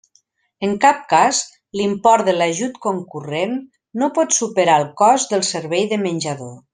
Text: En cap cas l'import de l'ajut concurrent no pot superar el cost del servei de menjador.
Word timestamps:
En 0.67 0.71
cap 0.85 1.01
cas 1.11 1.41
l'import 1.81 2.25
de 2.29 2.33
l'ajut 2.37 2.79
concurrent 2.87 3.53
no 4.03 4.09
pot 4.19 4.33
superar 4.41 4.79
el 4.85 4.89
cost 5.03 5.37
del 5.37 5.45
servei 5.53 5.87
de 5.95 6.05
menjador. 6.09 6.55